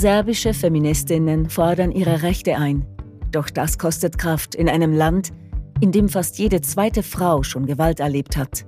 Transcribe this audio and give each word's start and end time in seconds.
Serbische 0.00 0.54
Feministinnen 0.54 1.50
fordern 1.50 1.92
ihre 1.92 2.22
Rechte 2.22 2.56
ein. 2.56 2.86
Doch 3.32 3.50
das 3.50 3.76
kostet 3.76 4.16
Kraft 4.16 4.54
in 4.54 4.66
einem 4.66 4.94
Land, 4.94 5.28
in 5.82 5.92
dem 5.92 6.08
fast 6.08 6.38
jede 6.38 6.62
zweite 6.62 7.02
Frau 7.02 7.42
schon 7.42 7.66
Gewalt 7.66 8.00
erlebt 8.00 8.38
hat. 8.38 8.64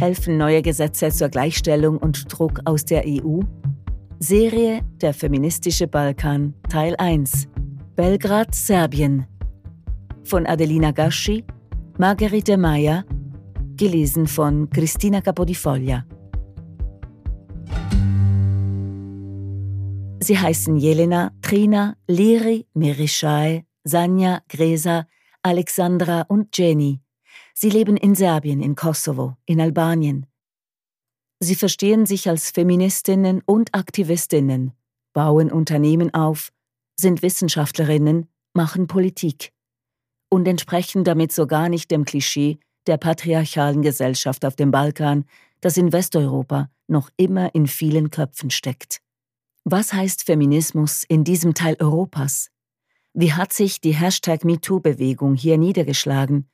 Helfen 0.00 0.38
neue 0.38 0.60
Gesetze 0.60 1.10
zur 1.10 1.28
Gleichstellung 1.28 1.98
und 1.98 2.24
Druck 2.32 2.62
aus 2.64 2.84
der 2.84 3.04
EU? 3.06 3.42
Serie 4.18 4.80
Der 5.00 5.14
feministische 5.14 5.86
Balkan 5.86 6.52
Teil 6.68 6.96
1 6.98 7.46
Belgrad, 7.94 8.52
Serbien 8.52 9.26
von 10.24 10.46
Adelina 10.46 10.90
Gaschi, 10.90 11.44
Margherite 11.96 12.56
Meyer, 12.56 13.04
gelesen 13.76 14.26
von 14.26 14.68
Cristina 14.68 15.20
Capodifoglia. 15.20 16.04
Sie 20.22 20.38
heißen 20.38 20.76
Jelena, 20.76 21.32
Trina, 21.40 21.96
Liri, 22.06 22.66
Mirischai, 22.74 23.64
Sanja, 23.84 24.42
Gresa, 24.48 25.06
Alexandra 25.42 26.22
und 26.28 26.56
Jenny. 26.56 27.00
Sie 27.54 27.70
leben 27.70 27.96
in 27.96 28.14
Serbien, 28.14 28.60
in 28.60 28.74
Kosovo, 28.74 29.36
in 29.46 29.62
Albanien. 29.62 30.26
Sie 31.40 31.54
verstehen 31.54 32.04
sich 32.04 32.28
als 32.28 32.50
Feministinnen 32.50 33.40
und 33.46 33.74
Aktivistinnen, 33.74 34.72
bauen 35.14 35.50
Unternehmen 35.50 36.12
auf, 36.12 36.52
sind 36.98 37.22
Wissenschaftlerinnen, 37.22 38.28
machen 38.52 38.88
Politik 38.88 39.52
und 40.28 40.46
entsprechen 40.46 41.02
damit 41.02 41.32
so 41.32 41.46
gar 41.46 41.70
nicht 41.70 41.90
dem 41.90 42.04
Klischee 42.04 42.58
der 42.86 42.98
patriarchalen 42.98 43.80
Gesellschaft 43.80 44.44
auf 44.44 44.54
dem 44.54 44.70
Balkan, 44.70 45.24
das 45.62 45.78
in 45.78 45.94
Westeuropa 45.94 46.70
noch 46.88 47.08
immer 47.16 47.54
in 47.54 47.66
vielen 47.66 48.10
Köpfen 48.10 48.50
steckt. 48.50 49.00
Was 49.64 49.92
heißt 49.92 50.24
Feminismus 50.24 51.04
in 51.04 51.22
diesem 51.22 51.52
Teil 51.52 51.76
Europas? 51.80 52.48
Wie 53.12 53.34
hat 53.34 53.52
sich 53.52 53.82
die 53.82 53.92
Hashtag 53.92 54.42
MeToo-Bewegung 54.42 55.34
hier 55.34 55.58
niedergeschlagen? 55.58 56.48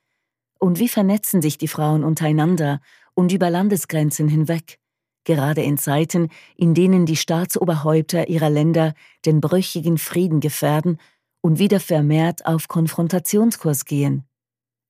Und 0.58 0.80
wie 0.80 0.88
vernetzen 0.88 1.40
sich 1.40 1.56
die 1.56 1.68
Frauen 1.68 2.02
untereinander 2.02 2.80
und 3.14 3.30
über 3.30 3.48
Landesgrenzen 3.48 4.26
hinweg, 4.26 4.80
gerade 5.22 5.62
in 5.62 5.78
Zeiten, 5.78 6.30
in 6.56 6.74
denen 6.74 7.06
die 7.06 7.14
Staatsoberhäupter 7.14 8.28
ihrer 8.28 8.50
Länder 8.50 8.92
den 9.24 9.40
brüchigen 9.40 9.98
Frieden 9.98 10.40
gefährden 10.40 10.98
und 11.42 11.60
wieder 11.60 11.78
vermehrt 11.78 12.44
auf 12.44 12.66
Konfrontationskurs 12.66 13.84
gehen? 13.84 14.24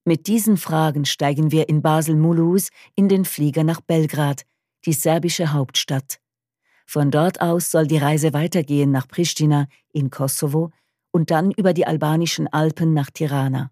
Mit 0.05 0.25
diesen 0.25 0.57
Fragen 0.57 1.05
steigen 1.05 1.51
wir 1.51 1.69
in 1.69 1.83
Basel-Mulhouse 1.83 2.69
in 2.95 3.09
den 3.09 3.25
Flieger 3.25 3.63
nach 3.63 3.81
Belgrad, 3.81 4.43
die 4.85 4.93
serbische 4.93 5.53
Hauptstadt. 5.53 6.19
Von 6.89 7.11
dort 7.11 7.41
aus 7.41 7.69
soll 7.69 7.85
die 7.85 7.97
Reise 7.97 8.31
weitergehen 8.31 8.91
nach 8.91 9.09
Pristina 9.09 9.67
in 9.91 10.09
Kosovo 10.09 10.71
und 11.11 11.31
dann 11.31 11.51
über 11.51 11.73
die 11.73 11.85
albanischen 11.85 12.47
Alpen 12.47 12.93
nach 12.93 13.11
Tirana. 13.11 13.71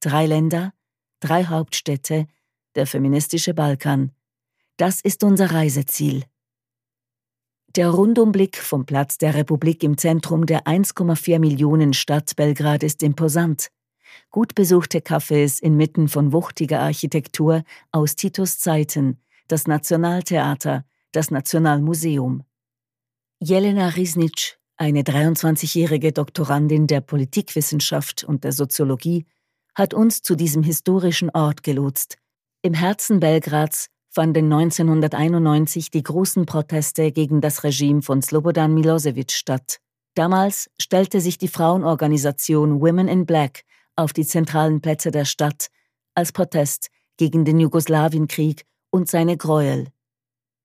Drei 0.00 0.26
Länder, 0.26 0.74
drei 1.20 1.46
Hauptstädte, 1.46 2.26
der 2.74 2.86
feministische 2.86 3.54
Balkan. 3.54 4.12
Das 4.76 5.00
ist 5.00 5.24
unser 5.24 5.52
Reiseziel. 5.52 6.24
Der 7.76 7.88
Rundumblick 7.88 8.58
vom 8.58 8.84
Platz 8.84 9.16
der 9.16 9.34
Republik 9.34 9.82
im 9.82 9.96
Zentrum 9.96 10.44
der 10.44 10.64
1,4 10.64 11.38
Millionen 11.38 11.94
Stadt 11.94 12.36
Belgrad 12.36 12.82
ist 12.82 13.02
imposant. 13.02 13.68
Gut 14.30 14.54
besuchte 14.54 14.98
Cafés 14.98 15.62
inmitten 15.62 16.08
von 16.08 16.32
wuchtiger 16.32 16.80
Architektur 16.80 17.64
aus 17.90 18.16
Titos 18.16 18.58
Zeiten, 18.58 19.18
das 19.48 19.66
Nationaltheater, 19.66 20.84
das 21.14 21.30
Nationalmuseum. 21.30 22.44
Jelena 23.40 23.88
Risnitsch, 23.88 24.54
eine 24.76 25.02
23-jährige 25.02 26.12
Doktorandin 26.12 26.86
der 26.86 27.00
Politikwissenschaft 27.00 28.24
und 28.24 28.44
der 28.44 28.52
Soziologie, 28.52 29.26
hat 29.74 29.94
uns 29.94 30.22
zu 30.22 30.34
diesem 30.34 30.62
historischen 30.62 31.30
Ort 31.30 31.62
gelotst. 31.62 32.16
Im 32.62 32.74
Herzen 32.74 33.20
Belgrads 33.20 33.88
fanden 34.10 34.52
1991 34.52 35.90
die 35.90 36.02
großen 36.02 36.46
Proteste 36.46 37.12
gegen 37.12 37.40
das 37.40 37.64
Regime 37.64 38.02
von 38.02 38.22
Slobodan 38.22 38.72
Milosevic 38.72 39.32
statt. 39.32 39.80
Damals 40.14 40.70
stellte 40.80 41.20
sich 41.20 41.38
die 41.38 41.48
Frauenorganisation 41.48 42.80
Women 42.80 43.08
in 43.08 43.26
Black 43.26 43.64
auf 43.96 44.12
die 44.12 44.24
zentralen 44.24 44.80
Plätze 44.80 45.10
der 45.10 45.24
Stadt 45.24 45.68
als 46.14 46.32
Protest 46.32 46.90
gegen 47.16 47.44
den 47.44 47.58
Jugoslawienkrieg 47.58 48.64
und 48.90 49.08
seine 49.08 49.36
Gräuel. 49.36 49.88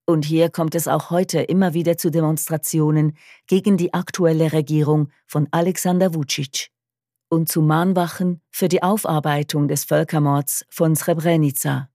Und 0.09 0.25
hier 0.25 0.49
kommt 0.49 0.73
es 0.73 0.87
auch 0.87 1.11
heute 1.11 1.39
immer 1.39 1.75
wieder 1.75 1.95
zu 1.95 2.09
Demonstrationen 2.09 3.15
gegen 3.45 3.77
die 3.77 3.93
aktuelle 3.93 4.53
Regierung 4.53 5.09
von 5.27 5.47
Alexander 5.51 6.15
Vucic 6.15 6.69
und 7.29 7.47
zu 7.47 7.61
Mahnwachen 7.61 8.41
für 8.49 8.69
die 8.69 8.81
Aufarbeitung 8.81 9.67
des 9.67 9.83
Völkermords 9.83 10.65
von 10.71 10.95
Srebrenica. 10.95 11.91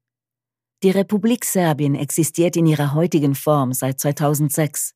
Die 0.84 0.90
Republik 0.90 1.44
Serbien 1.44 1.96
existiert 1.96 2.54
in 2.54 2.66
ihrer 2.66 2.94
heutigen 2.94 3.34
Form 3.34 3.72
seit 3.72 3.98
2006. 3.98 4.94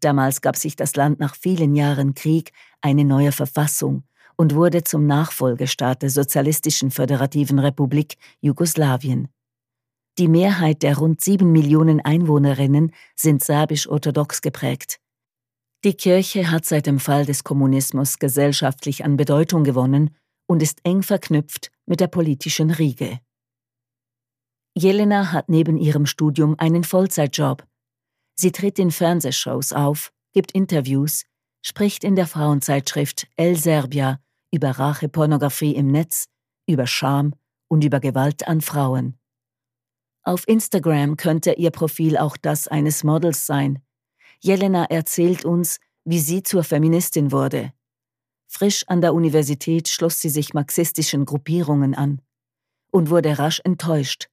Damals 0.00 0.40
gab 0.40 0.56
sich 0.56 0.74
das 0.74 0.96
Land 0.96 1.20
nach 1.20 1.36
vielen 1.36 1.76
Jahren 1.76 2.14
Krieg 2.14 2.50
eine 2.80 3.04
neue 3.04 3.30
Verfassung 3.30 4.02
und 4.36 4.56
wurde 4.56 4.82
zum 4.82 5.06
Nachfolgestaat 5.06 6.02
der 6.02 6.10
Sozialistischen 6.10 6.90
Föderativen 6.90 7.60
Republik 7.60 8.16
Jugoslawien. 8.40 9.28
Die 10.18 10.28
Mehrheit 10.28 10.82
der 10.82 10.96
rund 10.96 11.20
sieben 11.20 11.52
Millionen 11.52 12.00
Einwohnerinnen 12.00 12.92
sind 13.14 13.44
serbisch-orthodox 13.44 14.40
geprägt. 14.40 14.98
Die 15.84 15.92
Kirche 15.92 16.50
hat 16.50 16.64
seit 16.64 16.86
dem 16.86 16.98
Fall 16.98 17.26
des 17.26 17.44
Kommunismus 17.44 18.18
gesellschaftlich 18.18 19.04
an 19.04 19.18
Bedeutung 19.18 19.62
gewonnen 19.62 20.16
und 20.46 20.62
ist 20.62 20.80
eng 20.84 21.02
verknüpft 21.02 21.70
mit 21.84 22.00
der 22.00 22.06
politischen 22.06 22.70
Riege. 22.70 23.20
Jelena 24.74 25.32
hat 25.32 25.48
neben 25.50 25.76
ihrem 25.76 26.06
Studium 26.06 26.54
einen 26.58 26.84
Vollzeitjob. 26.84 27.66
Sie 28.34 28.52
tritt 28.52 28.78
in 28.78 28.90
Fernsehshows 28.90 29.72
auf, 29.72 30.12
gibt 30.32 30.52
Interviews, 30.52 31.24
spricht 31.62 32.04
in 32.04 32.16
der 32.16 32.26
Frauenzeitschrift 32.26 33.26
El 33.36 33.56
Serbia 33.56 34.20
über 34.50 34.70
Rachepornografie 34.70 35.74
im 35.74 35.88
Netz, 35.88 36.26
über 36.66 36.86
Scham 36.86 37.34
und 37.68 37.84
über 37.84 38.00
Gewalt 38.00 38.48
an 38.48 38.60
Frauen. 38.60 39.18
Auf 40.26 40.48
Instagram 40.48 41.16
könnte 41.16 41.52
ihr 41.52 41.70
Profil 41.70 42.18
auch 42.18 42.36
das 42.36 42.66
eines 42.66 43.04
Models 43.04 43.46
sein. 43.46 43.78
Jelena 44.40 44.86
erzählt 44.86 45.44
uns, 45.44 45.78
wie 46.04 46.18
sie 46.18 46.42
zur 46.42 46.64
Feministin 46.64 47.30
wurde. 47.30 47.72
Frisch 48.48 48.82
an 48.88 49.00
der 49.00 49.14
Universität 49.14 49.86
schloss 49.88 50.20
sie 50.20 50.28
sich 50.28 50.52
marxistischen 50.52 51.26
Gruppierungen 51.26 51.94
an 51.94 52.22
und 52.90 53.08
wurde 53.08 53.38
rasch 53.38 53.60
enttäuscht. 53.62 54.28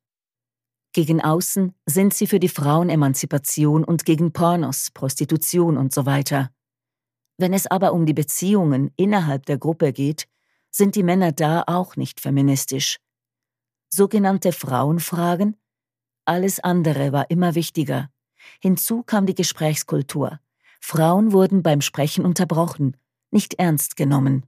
Gegen 0.93 1.21
außen 1.21 1.75
sind 1.85 2.15
sie 2.15 2.25
für 2.25 2.39
die 2.39 2.49
Frauenemanzipation 2.49 3.83
und 3.83 4.03
gegen 4.03 4.33
Pornos, 4.33 4.89
Prostitution 4.95 5.77
und 5.77 5.93
so 5.93 6.07
weiter. 6.07 6.49
Wenn 7.37 7.53
es 7.53 7.67
aber 7.67 7.93
um 7.93 8.07
die 8.07 8.15
Beziehungen 8.15 8.91
innerhalb 8.95 9.45
der 9.45 9.59
Gruppe 9.59 9.93
geht, 9.93 10.27
sind 10.71 10.95
die 10.95 11.03
Männer 11.03 11.33
da 11.33 11.63
auch 11.67 11.97
nicht 11.97 12.19
feministisch. 12.19 12.97
Sogenannte 13.91 14.53
Frauenfragen 14.53 15.55
alles 16.25 16.59
andere 16.59 17.11
war 17.11 17.29
immer 17.29 17.55
wichtiger. 17.55 18.09
Hinzu 18.59 19.03
kam 19.03 19.25
die 19.25 19.35
Gesprächskultur. 19.35 20.39
Frauen 20.79 21.31
wurden 21.31 21.63
beim 21.63 21.81
Sprechen 21.81 22.25
unterbrochen, 22.25 22.97
nicht 23.31 23.55
ernst 23.55 23.95
genommen. 23.95 24.45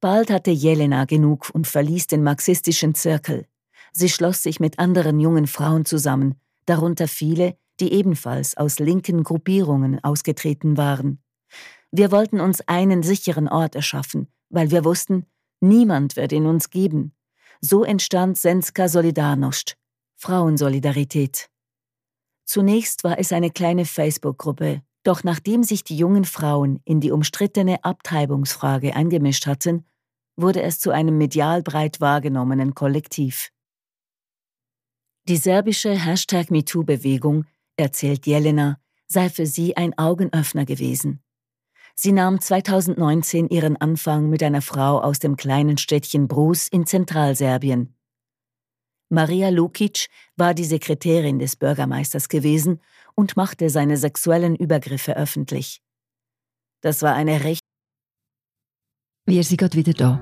Bald 0.00 0.30
hatte 0.30 0.50
Jelena 0.50 1.04
genug 1.04 1.50
und 1.52 1.66
verließ 1.66 2.06
den 2.06 2.22
marxistischen 2.22 2.94
Zirkel. 2.94 3.46
Sie 3.92 4.08
schloss 4.08 4.42
sich 4.42 4.60
mit 4.60 4.78
anderen 4.78 5.20
jungen 5.20 5.46
Frauen 5.46 5.84
zusammen, 5.84 6.36
darunter 6.64 7.08
viele, 7.08 7.56
die 7.80 7.92
ebenfalls 7.92 8.56
aus 8.56 8.78
linken 8.78 9.24
Gruppierungen 9.24 10.02
ausgetreten 10.02 10.76
waren. 10.76 11.22
Wir 11.90 12.12
wollten 12.12 12.40
uns 12.40 12.60
einen 12.68 13.02
sicheren 13.02 13.48
Ort 13.48 13.74
erschaffen, 13.74 14.28
weil 14.48 14.70
wir 14.70 14.84
wussten, 14.84 15.26
niemand 15.60 16.16
wird 16.16 16.32
ihn 16.32 16.46
uns 16.46 16.70
geben. 16.70 17.12
So 17.60 17.84
entstand 17.84 18.38
Senska 18.38 18.86
Solidarność, 18.86 19.76
Frauensolidarität. 20.20 21.48
Zunächst 22.44 23.04
war 23.04 23.18
es 23.18 23.32
eine 23.32 23.50
kleine 23.50 23.86
Facebook-Gruppe, 23.86 24.82
Doch 25.02 25.24
nachdem 25.24 25.62
sich 25.62 25.82
die 25.82 25.96
jungen 25.96 26.26
Frauen 26.26 26.82
in 26.84 27.00
die 27.00 27.10
umstrittene 27.10 27.82
Abtreibungsfrage 27.84 28.94
eingemischt 28.94 29.46
hatten, 29.46 29.86
wurde 30.36 30.60
es 30.60 30.78
zu 30.78 30.90
einem 30.90 31.16
medial 31.16 31.62
breit 31.62 32.02
wahrgenommenen 32.02 32.74
Kollektiv. 32.74 33.48
Die 35.26 35.38
serbische 35.38 35.92
Hashtag 35.92 36.50
MeToo-Bewegung, 36.50 37.46
erzählt 37.78 38.26
Jelena, 38.26 38.78
sei 39.06 39.30
für 39.30 39.46
sie 39.46 39.78
ein 39.78 39.96
Augenöffner 39.96 40.66
gewesen. 40.66 41.22
Sie 41.94 42.12
nahm 42.12 42.42
2019 42.42 43.48
ihren 43.48 43.78
Anfang 43.78 44.28
mit 44.28 44.42
einer 44.42 44.62
Frau 44.62 45.00
aus 45.00 45.18
dem 45.18 45.36
kleinen 45.36 45.78
Städtchen 45.78 46.28
Brus 46.28 46.68
in 46.68 46.84
Zentralserbien. 46.84 47.94
Maria 49.12 49.48
Lukic 49.48 50.06
war 50.36 50.54
die 50.54 50.64
Sekretärin 50.64 51.40
des 51.40 51.56
Bürgermeisters 51.56 52.28
gewesen 52.28 52.80
und 53.16 53.36
machte 53.36 53.68
seine 53.68 53.96
sexuellen 53.96 54.54
Übergriffe 54.54 55.16
öffentlich. 55.16 55.82
Das 56.80 57.02
war 57.02 57.14
eine 57.14 57.42
recht. 57.42 57.64
Wir 59.26 59.42
sind 59.42 59.56
gerade 59.58 59.76
wieder 59.76 59.92
da. 59.94 60.20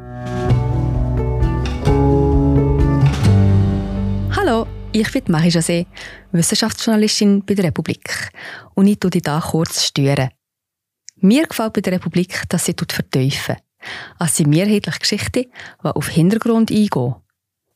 Hallo, 4.35 4.67
ich 4.93 5.13
bin 5.13 5.25
Marie 5.29 5.51
José, 5.51 5.87
Wissenschaftsjournalistin 6.33 7.45
bei 7.45 7.55
der 7.55 7.67
Republik. 7.67 8.31
Und 8.75 8.87
ich 8.87 8.99
tue 8.99 9.11
dich 9.11 9.23
hier 9.23 9.43
kurz 9.51 9.85
stören. 9.85 10.31
Mir 11.17 11.47
gefällt 11.47 11.75
bei 11.75 11.83
der 11.83 11.93
Republik, 11.93 12.45
dass 12.49 12.65
sie 12.65 12.75
vertiefen. 12.75 13.57
Es 14.19 14.37
sind 14.37 14.49
mehrheitliche 14.49 14.99
Geschichten, 14.99 15.45
die 15.45 15.89
auf 15.89 16.09
Hintergrund 16.09 16.71
eingehen. 16.71 17.17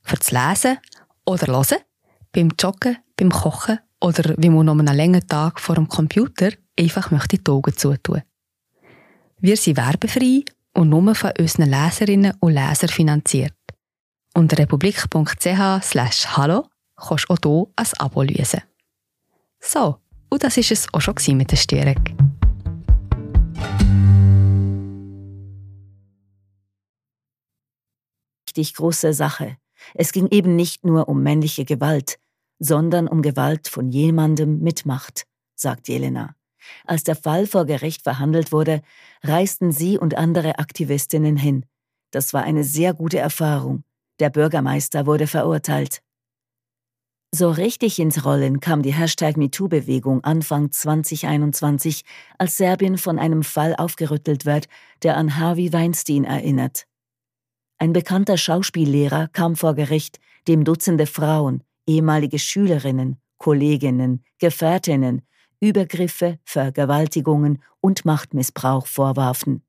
Für 0.05 0.17
das 0.17 0.31
Lesen 0.33 0.79
oder 1.27 1.47
Hören, 1.47 1.79
beim 2.33 2.51
Joggen, 2.59 2.99
beim 3.17 3.31
Kochen 3.31 3.79
oder 4.01 4.35
wie 4.39 4.51
man 4.51 4.67
noch 4.67 4.79
einen 4.79 4.97
langen 4.97 5.27
Tag 5.27 5.61
vor 5.61 5.77
dem 5.77 5.89
Computer 5.89 6.51
einfach 6.79 7.11
möchte 7.11 7.39
die 7.39 7.51
Augen 7.51 7.77
zutun. 7.77 8.23
Wir 9.39 9.57
sind 9.57 9.77
werbefrei 9.77 10.45
und 10.75 10.89
nur 10.89 11.15
von 11.15 11.33
unseren 11.39 11.71
Leserinnen 11.71 12.35
und 12.41 12.53
Lesern 12.53 12.89
finanziert. 12.89 13.55
Unter 14.35 14.59
republik.ch 14.59 15.83
slash 15.83 16.27
hallo 16.37 16.69
kannst 16.97 17.27
du 17.29 17.35
auch 17.35 17.39
hier 17.43 17.67
ein 17.77 17.87
Abo 17.99 18.23
lösen. 18.23 18.63
So, 19.61 19.99
und 20.31 20.43
das 20.43 20.57
war 20.57 20.65
es 20.71 20.87
auch 20.93 21.01
schon 21.01 21.37
mit 21.37 21.51
der 21.51 21.57
Störung. 21.57 22.03
Richtig 28.49 28.75
große 28.75 29.13
Sache. 29.13 29.57
Es 29.95 30.13
ging 30.13 30.29
eben 30.29 30.57
nicht 30.57 30.85
nur 30.85 31.09
um 31.09 31.23
männliche 31.23 31.65
Gewalt, 31.65 32.19
sondern 32.59 33.09
um 33.09 33.23
Gewalt 33.23 33.69
von 33.69 33.89
jemandem 33.89 34.61
mit 34.61 34.87
Macht, 34.87 35.25
sagt 35.55 35.89
Jelena. 35.89 36.35
Als 36.85 37.03
der 37.03 37.17
Fall 37.17 37.47
vor 37.47 37.67
Gericht 37.67 38.03
verhandelt 38.03 38.53
wurde, 38.53 38.83
reisten 39.23 39.73
sie 39.73 39.99
und 39.99 40.17
andere 40.17 40.59
Aktivistinnen 40.59 41.37
hin. 41.37 41.67
Das 42.13 42.33
war 42.33 42.45
eine 42.45 42.65
sehr 42.65 42.95
gute 42.95 43.19
Erfahrung. 43.19 43.85
Der 44.21 44.31
Bürgermeister 44.31 45.07
wurde 45.07 45.27
verurteilt. 45.27 46.03
So 47.35 47.51
richtig 47.51 47.99
ins 47.99 48.27
Rollen 48.27 48.61
kam 48.61 48.83
die 48.83 48.93
Hashtag 48.93 49.39
MeToo-Bewegung 49.39 50.23
Anfang 50.23 50.71
2021, 50.71 52.05
als 52.37 52.59
Serbien 52.59 52.99
von 52.99 53.19
einem 53.19 53.43
Fall 53.43 53.75
aufgerüttelt 53.75 54.45
wird, 54.45 54.69
der 55.03 55.17
an 55.17 55.39
Harvey 55.39 55.73
Weinstein 55.73 56.25
erinnert. 56.25 56.87
Ein 57.83 57.93
bekannter 57.93 58.37
Schauspiellehrer 58.39 59.27
kam 59.33 59.57
vor 59.57 59.75
Gericht, 59.75 60.21
dem 60.47 60.63
Dutzende 60.63 61.05
Frauen, 61.05 61.65
ehemalige 61.85 62.39
Schülerinnen, 62.39 63.17
Kolleginnen, 63.39 64.23
Gefährtinnen, 64.39 65.23
Übergriffe, 65.59 66.39
Vergewaltigungen 66.45 67.61
und 67.81 68.05
Machtmissbrauch 68.05 68.87
vorwarfen. 68.87 69.65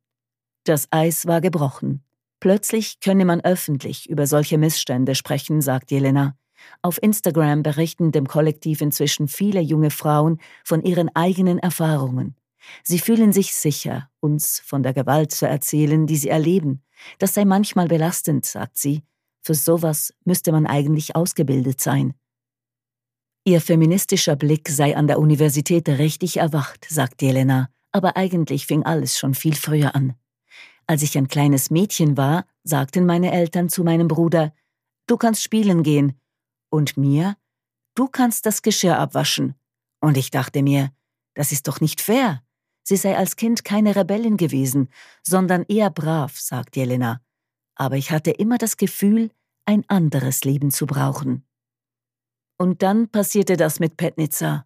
Das 0.64 0.88
Eis 0.92 1.26
war 1.26 1.42
gebrochen. 1.42 2.04
Plötzlich 2.40 3.00
könne 3.00 3.26
man 3.26 3.42
öffentlich 3.42 4.08
über 4.08 4.28
solche 4.28 4.60
Missstände 4.60 5.16
sprechen, 5.16 5.62
sagt 5.62 5.90
Jelena. 5.90 6.38
Auf 6.84 7.02
Instagram 7.02 7.64
berichten 7.64 8.12
dem 8.12 8.28
Kollektiv 8.28 8.82
inzwischen 8.82 9.28
viele 9.28 9.60
junge 9.60 9.90
Frauen 9.90 10.40
von 10.64 10.84
ihren 10.84 11.10
eigenen 11.16 11.58
Erfahrungen. 11.58 12.36
Sie 12.84 13.00
fühlen 13.00 13.34
sich 13.34 13.56
sicher, 13.56 14.10
uns 14.20 14.62
von 14.64 14.84
der 14.84 14.94
Gewalt 14.94 15.32
zu 15.32 15.48
erzählen, 15.48 16.06
die 16.06 16.18
sie 16.18 16.30
erleben. 16.30 16.84
Das 17.20 17.34
sei 17.34 17.46
manchmal 17.46 17.88
belastend, 17.88 18.46
sagt 18.46 18.78
sie. 18.78 19.04
Für 19.42 19.56
sowas 19.56 20.14
müsste 20.26 20.52
man 20.52 20.66
eigentlich 20.66 21.16
ausgebildet 21.16 21.82
sein. 21.82 22.14
Ihr 23.46 23.60
feministischer 23.60 24.38
Blick 24.38 24.70
sei 24.70 24.96
an 24.96 25.08
der 25.08 25.20
Universität 25.20 25.90
richtig 25.90 26.38
erwacht, 26.38 26.88
sagt 26.90 27.22
Jelena, 27.22 27.70
aber 27.92 28.16
eigentlich 28.16 28.66
fing 28.68 28.84
alles 28.84 29.20
schon 29.20 29.34
viel 29.34 29.56
früher 29.56 29.96
an. 29.96 30.16
Als 30.88 31.02
ich 31.02 31.18
ein 31.18 31.28
kleines 31.28 31.70
Mädchen 31.70 32.16
war, 32.16 32.46
sagten 32.64 33.06
meine 33.06 33.32
Eltern 33.32 33.68
zu 33.68 33.84
meinem 33.84 34.08
Bruder, 34.08 34.54
du 35.08 35.18
kannst 35.18 35.44
spielen 35.44 35.84
gehen, 35.84 36.20
und 36.74 36.98
mir, 36.98 37.38
du 37.94 38.08
kannst 38.08 38.48
das 38.48 38.64
Geschirr 38.64 38.98
abwaschen. 38.98 39.54
Und 40.00 40.18
ich 40.18 40.32
dachte 40.32 40.64
mir, 40.64 40.90
das 41.36 41.52
ist 41.52 41.68
doch 41.68 41.82
nicht 41.82 42.02
fair. 42.02 42.42
Sie 42.84 42.98
sei 42.98 43.18
als 43.18 43.36
Kind 43.36 43.64
keine 43.64 43.96
Rebellin 43.96 44.38
gewesen, 44.38 44.90
sondern 45.24 45.64
eher 45.64 45.90
brav, 45.90 46.38
sagt 46.38 46.76
Jelena. 46.76 47.22
Aber 47.76 47.96
ich 47.96 48.12
hatte 48.12 48.32
immer 48.32 48.58
das 48.58 48.78
Gefühl, 48.78 49.32
ein 49.66 49.84
anderes 49.88 50.44
Leben 50.44 50.70
zu 50.70 50.86
brauchen. 50.86 51.46
Und 52.58 52.84
dann 52.84 53.10
passierte 53.10 53.58
das 53.58 53.80
mit 53.80 53.98
Petnica. 53.98 54.66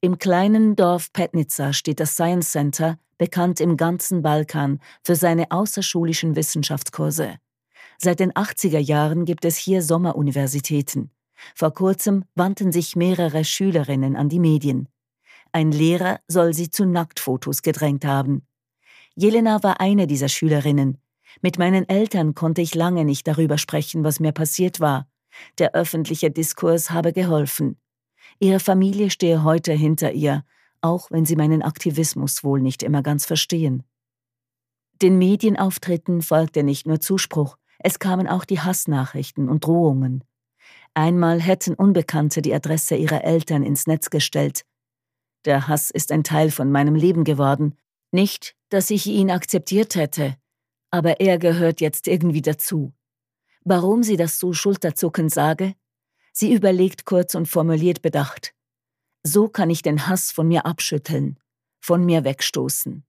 Im 0.00 0.18
kleinen 0.18 0.76
Dorf 0.76 1.12
Petnica 1.12 1.72
steht 1.72 2.00
das 2.00 2.12
Science 2.12 2.52
Center, 2.52 2.98
bekannt 3.18 3.60
im 3.60 3.76
ganzen 3.76 4.22
Balkan 4.22 4.80
für 5.04 5.16
seine 5.16 5.50
außerschulischen 5.50 6.36
Wissenschaftskurse. 6.36 7.36
Seit 7.98 8.20
den 8.20 8.32
80er 8.32 8.78
Jahren 8.78 9.24
gibt 9.24 9.44
es 9.44 9.56
hier 9.56 9.82
Sommeruniversitäten. 9.82 11.10
Vor 11.54 11.74
kurzem 11.74 12.24
wandten 12.36 12.70
sich 12.70 12.94
mehrere 12.94 13.44
Schülerinnen 13.44 14.16
an 14.16 14.28
die 14.28 14.38
Medien. 14.38 14.88
Ein 15.52 15.72
Lehrer 15.72 16.20
soll 16.28 16.54
sie 16.54 16.70
zu 16.70 16.84
Nacktfotos 16.84 17.62
gedrängt 17.62 18.04
haben. 18.04 18.46
Jelena 19.14 19.62
war 19.62 19.80
eine 19.80 20.06
dieser 20.06 20.28
Schülerinnen. 20.28 20.98
Mit 21.40 21.58
meinen 21.58 21.88
Eltern 21.88 22.34
konnte 22.34 22.62
ich 22.62 22.74
lange 22.74 23.04
nicht 23.04 23.26
darüber 23.26 23.58
sprechen, 23.58 24.04
was 24.04 24.20
mir 24.20 24.32
passiert 24.32 24.80
war. 24.80 25.08
Der 25.58 25.74
öffentliche 25.74 26.30
Diskurs 26.30 26.90
habe 26.90 27.12
geholfen. 27.12 27.78
Ihre 28.40 28.60
Familie 28.60 29.10
stehe 29.10 29.42
heute 29.44 29.72
hinter 29.72 30.12
ihr, 30.12 30.44
auch 30.80 31.10
wenn 31.10 31.24
sie 31.24 31.36
meinen 31.36 31.62
Aktivismus 31.62 32.44
wohl 32.44 32.60
nicht 32.60 32.82
immer 32.82 33.02
ganz 33.02 33.26
verstehen. 33.26 33.82
Den 35.02 35.18
Medienauftritten 35.18 36.22
folgte 36.22 36.62
nicht 36.62 36.86
nur 36.86 37.00
Zuspruch, 37.00 37.56
es 37.78 37.98
kamen 37.98 38.26
auch 38.26 38.44
die 38.44 38.60
Hassnachrichten 38.60 39.48
und 39.48 39.64
Drohungen. 39.64 40.24
Einmal 40.94 41.40
hätten 41.40 41.74
Unbekannte 41.74 42.42
die 42.42 42.52
Adresse 42.52 42.96
ihrer 42.96 43.22
Eltern 43.22 43.62
ins 43.62 43.86
Netz 43.86 44.10
gestellt. 44.10 44.64
Der 45.44 45.68
Hass 45.68 45.90
ist 45.90 46.12
ein 46.12 46.24
Teil 46.24 46.50
von 46.50 46.70
meinem 46.70 46.94
Leben 46.94 47.24
geworden. 47.24 47.76
Nicht, 48.10 48.56
dass 48.68 48.90
ich 48.90 49.06
ihn 49.06 49.30
akzeptiert 49.30 49.94
hätte, 49.94 50.36
aber 50.90 51.20
er 51.20 51.38
gehört 51.38 51.80
jetzt 51.80 52.08
irgendwie 52.08 52.42
dazu. 52.42 52.92
Warum 53.64 54.02
sie 54.02 54.16
das 54.16 54.38
so 54.38 54.52
schulterzuckend 54.52 55.32
sage? 55.32 55.74
Sie 56.32 56.52
überlegt 56.52 57.04
kurz 57.04 57.34
und 57.34 57.46
formuliert 57.46 58.02
bedacht. 58.02 58.54
So 59.22 59.48
kann 59.48 59.70
ich 59.70 59.82
den 59.82 60.06
Hass 60.06 60.30
von 60.30 60.48
mir 60.48 60.64
abschütteln, 60.64 61.38
von 61.80 62.04
mir 62.04 62.24
wegstoßen. 62.24 63.04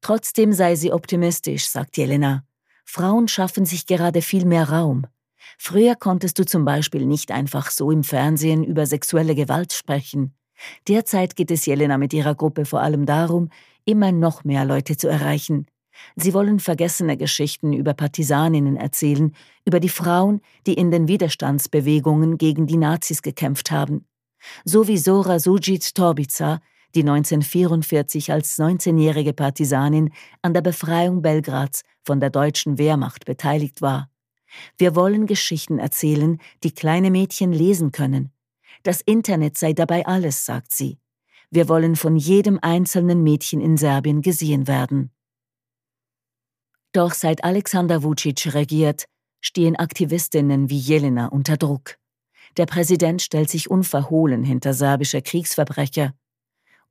Trotzdem 0.00 0.52
sei 0.52 0.74
sie 0.74 0.92
optimistisch, 0.92 1.68
sagt 1.68 1.96
Jelena. 1.96 2.44
Frauen 2.84 3.28
schaffen 3.28 3.64
sich 3.64 3.86
gerade 3.86 4.20
viel 4.20 4.44
mehr 4.44 4.68
Raum. 4.68 5.06
Früher 5.58 5.94
konntest 5.94 6.38
du 6.38 6.44
zum 6.44 6.64
Beispiel 6.64 7.06
nicht 7.06 7.30
einfach 7.30 7.70
so 7.70 7.90
im 7.90 8.02
Fernsehen 8.02 8.64
über 8.64 8.86
sexuelle 8.86 9.34
Gewalt 9.34 9.72
sprechen. 9.72 10.34
Derzeit 10.88 11.36
geht 11.36 11.50
es 11.50 11.66
Jelena 11.66 11.98
mit 11.98 12.12
ihrer 12.12 12.34
Gruppe 12.34 12.64
vor 12.64 12.80
allem 12.80 13.06
darum, 13.06 13.50
immer 13.84 14.12
noch 14.12 14.44
mehr 14.44 14.64
Leute 14.64 14.96
zu 14.96 15.08
erreichen. 15.08 15.66
Sie 16.16 16.34
wollen 16.34 16.58
vergessene 16.58 17.16
Geschichten 17.16 17.72
über 17.72 17.94
Partisaninnen 17.94 18.76
erzählen, 18.76 19.34
über 19.64 19.80
die 19.80 19.88
Frauen, 19.88 20.40
die 20.66 20.74
in 20.74 20.90
den 20.90 21.08
Widerstandsbewegungen 21.08 22.38
gegen 22.38 22.66
die 22.66 22.76
Nazis 22.76 23.22
gekämpft 23.22 23.70
haben. 23.70 24.06
So 24.64 24.88
wie 24.88 24.98
Sora 24.98 25.38
Sujit 25.38 25.94
Torbica, 25.94 26.60
die 26.94 27.00
1944 27.00 28.32
als 28.32 28.58
19-jährige 28.58 29.32
Partisanin 29.32 30.10
an 30.42 30.54
der 30.54 30.62
Befreiung 30.62 31.22
Belgrads 31.22 31.82
von 32.04 32.20
der 32.20 32.30
deutschen 32.30 32.78
Wehrmacht 32.78 33.24
beteiligt 33.24 33.80
war. 33.80 34.10
Wir 34.76 34.94
wollen 34.94 35.26
Geschichten 35.26 35.78
erzählen, 35.78 36.38
die 36.62 36.72
kleine 36.72 37.10
Mädchen 37.10 37.52
lesen 37.52 37.92
können. 37.92 38.32
Das 38.82 39.00
Internet 39.00 39.56
sei 39.56 39.72
dabei 39.72 40.06
alles, 40.06 40.44
sagt 40.44 40.72
sie. 40.72 40.98
Wir 41.50 41.68
wollen 41.68 41.96
von 41.96 42.16
jedem 42.16 42.58
einzelnen 42.62 43.22
Mädchen 43.22 43.60
in 43.60 43.76
Serbien 43.76 44.22
gesehen 44.22 44.66
werden. 44.66 45.12
Doch 46.92 47.14
seit 47.14 47.44
Alexander 47.44 48.02
Vucic 48.02 48.54
regiert, 48.54 49.04
stehen 49.40 49.76
Aktivistinnen 49.76 50.70
wie 50.70 50.78
Jelena 50.78 51.26
unter 51.26 51.56
Druck. 51.56 51.98
Der 52.56 52.66
Präsident 52.66 53.22
stellt 53.22 53.50
sich 53.50 53.70
unverhohlen 53.70 54.44
hinter 54.44 54.74
serbische 54.74 55.22
Kriegsverbrecher. 55.22 56.14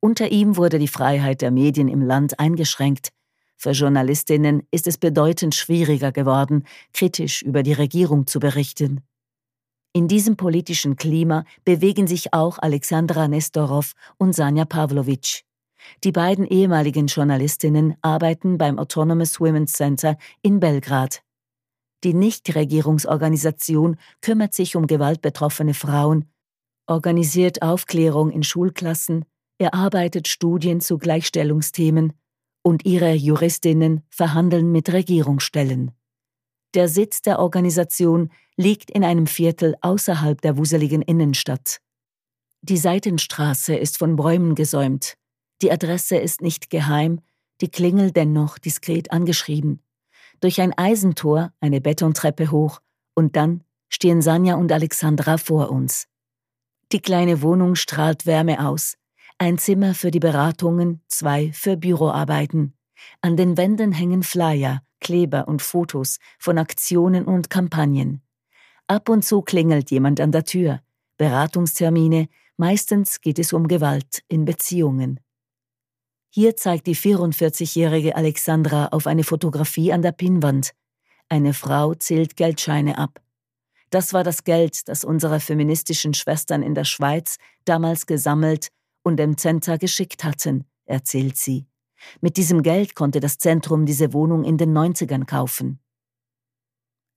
Unter 0.00 0.32
ihm 0.32 0.56
wurde 0.56 0.78
die 0.78 0.88
Freiheit 0.88 1.42
der 1.42 1.52
Medien 1.52 1.88
im 1.88 2.02
Land 2.02 2.40
eingeschränkt. 2.40 3.10
Für 3.56 3.70
Journalistinnen 3.70 4.66
ist 4.72 4.88
es 4.88 4.98
bedeutend 4.98 5.54
schwieriger 5.54 6.10
geworden, 6.10 6.64
kritisch 6.92 7.42
über 7.42 7.62
die 7.62 7.72
Regierung 7.72 8.26
zu 8.26 8.40
berichten. 8.40 9.02
In 9.94 10.08
diesem 10.08 10.36
politischen 10.36 10.96
Klima 10.96 11.44
bewegen 11.64 12.06
sich 12.06 12.32
auch 12.32 12.58
Alexandra 12.58 13.28
Nestorov 13.28 13.92
und 14.16 14.34
Sanja 14.34 14.64
Pavlovic. 14.64 15.44
Die 16.02 16.12
beiden 16.12 16.46
ehemaligen 16.46 17.08
Journalistinnen 17.08 17.96
arbeiten 18.00 18.56
beim 18.56 18.78
Autonomous 18.78 19.38
Women's 19.38 19.72
Center 19.72 20.16
in 20.40 20.60
Belgrad. 20.60 21.22
Die 22.04 22.14
Nichtregierungsorganisation 22.14 23.96
kümmert 24.22 24.54
sich 24.54 24.76
um 24.76 24.86
gewaltbetroffene 24.86 25.74
Frauen, 25.74 26.24
organisiert 26.86 27.60
Aufklärung 27.62 28.30
in 28.30 28.42
Schulklassen, 28.42 29.26
erarbeitet 29.58 30.26
Studien 30.26 30.80
zu 30.80 30.98
Gleichstellungsthemen 30.98 32.14
und 32.62 32.86
ihre 32.86 33.12
Juristinnen 33.12 34.02
verhandeln 34.08 34.72
mit 34.72 34.92
Regierungsstellen. 34.92 35.92
Der 36.74 36.88
Sitz 36.88 37.20
der 37.20 37.38
Organisation 37.38 38.30
liegt 38.56 38.90
in 38.90 39.04
einem 39.04 39.26
Viertel 39.26 39.74
außerhalb 39.82 40.40
der 40.40 40.56
wuseligen 40.56 41.02
Innenstadt. 41.02 41.80
Die 42.62 42.78
Seitenstraße 42.78 43.74
ist 43.74 43.98
von 43.98 44.16
Bäumen 44.16 44.54
gesäumt. 44.54 45.14
Die 45.60 45.70
Adresse 45.70 46.16
ist 46.16 46.40
nicht 46.40 46.70
geheim, 46.70 47.20
die 47.60 47.68
Klingel 47.68 48.10
dennoch 48.10 48.58
diskret 48.58 49.12
angeschrieben. 49.12 49.82
Durch 50.40 50.60
ein 50.60 50.76
Eisentor 50.76 51.52
eine 51.60 51.80
Betontreppe 51.80 52.50
hoch 52.50 52.80
und 53.14 53.36
dann 53.36 53.64
stehen 53.88 54.22
Sanja 54.22 54.54
und 54.54 54.72
Alexandra 54.72 55.36
vor 55.38 55.70
uns. 55.70 56.08
Die 56.90 57.00
kleine 57.00 57.42
Wohnung 57.42 57.74
strahlt 57.74 58.26
Wärme 58.26 58.66
aus. 58.66 58.96
Ein 59.38 59.58
Zimmer 59.58 59.94
für 59.94 60.10
die 60.10 60.20
Beratungen, 60.20 61.02
zwei 61.08 61.52
für 61.52 61.76
Büroarbeiten. 61.76 62.74
An 63.20 63.36
den 63.36 63.56
Wänden 63.56 63.92
hängen 63.92 64.22
Flyer, 64.22 64.82
Kleber 65.02 65.46
und 65.48 65.60
Fotos 65.60 66.18
von 66.38 66.56
Aktionen 66.56 67.26
und 67.26 67.50
Kampagnen. 67.50 68.22
Ab 68.86 69.10
und 69.10 69.24
zu 69.24 69.42
klingelt 69.42 69.90
jemand 69.90 70.20
an 70.20 70.32
der 70.32 70.44
Tür. 70.44 70.80
Beratungstermine, 71.18 72.28
meistens 72.56 73.20
geht 73.20 73.38
es 73.38 73.52
um 73.52 73.68
Gewalt 73.68 74.22
in 74.28 74.46
Beziehungen. 74.46 75.20
Hier 76.30 76.56
zeigt 76.56 76.86
die 76.86 76.96
44-jährige 76.96 78.16
Alexandra 78.16 78.86
auf 78.86 79.06
eine 79.06 79.24
Fotografie 79.24 79.92
an 79.92 80.00
der 80.00 80.12
Pinnwand. 80.12 80.72
Eine 81.28 81.52
Frau 81.52 81.94
zählt 81.94 82.36
Geldscheine 82.36 82.96
ab. 82.96 83.20
Das 83.90 84.14
war 84.14 84.24
das 84.24 84.44
Geld, 84.44 84.88
das 84.88 85.04
unsere 85.04 85.40
feministischen 85.40 86.14
Schwestern 86.14 86.62
in 86.62 86.74
der 86.74 86.84
Schweiz 86.84 87.36
damals 87.66 88.06
gesammelt 88.06 88.68
und 89.02 89.18
dem 89.18 89.36
Center 89.36 89.76
geschickt 89.76 90.24
hatten, 90.24 90.64
erzählt 90.86 91.36
sie. 91.36 91.66
Mit 92.20 92.36
diesem 92.36 92.62
Geld 92.62 92.94
konnte 92.94 93.20
das 93.20 93.38
Zentrum 93.38 93.86
diese 93.86 94.12
Wohnung 94.12 94.44
in 94.44 94.58
den 94.58 94.76
90ern 94.76 95.24
kaufen. 95.24 95.80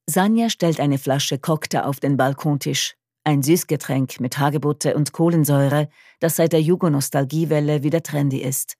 Sanja 0.07 0.49
stellt 0.49 0.79
eine 0.79 0.97
Flasche 0.97 1.39
Cocktail 1.39 1.83
auf 1.85 1.99
den 1.99 2.17
Balkontisch. 2.17 2.95
Ein 3.23 3.41
Süßgetränk 3.41 4.19
mit 4.19 4.37
Hagebutte 4.37 4.95
und 4.95 5.11
Kohlensäure, 5.11 5.89
das 6.19 6.35
seit 6.35 6.53
der 6.53 6.61
Jugonostalgiewelle 6.61 7.81
wieder 7.81 8.03
trendy 8.03 8.37
ist. 8.37 8.75